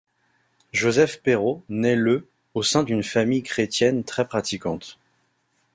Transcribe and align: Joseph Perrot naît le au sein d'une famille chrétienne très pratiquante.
Joseph 0.71 1.21
Perrot 1.21 1.61
naît 1.69 1.95
le 1.95 2.27
au 2.55 2.63
sein 2.63 2.81
d'une 2.81 3.03
famille 3.03 3.43
chrétienne 3.43 4.03
très 4.03 4.27
pratiquante. 4.27 4.97